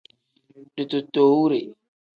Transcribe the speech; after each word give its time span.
Ditootowure. 0.75 1.59